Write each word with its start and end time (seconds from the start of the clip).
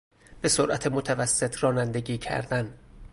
به 0.41 0.49
سرعت 0.49 0.87
متوسط 0.87 1.63
رانندگی 1.63 2.17
کردن 2.17 2.77